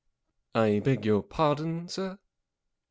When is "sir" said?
1.87-2.17